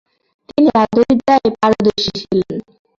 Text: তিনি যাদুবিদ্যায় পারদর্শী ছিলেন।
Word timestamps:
তিনি 0.49 0.67
যাদুবিদ্যায় 0.69 1.49
পারদর্শী 1.55 2.09
ছিলেন। 2.19 2.57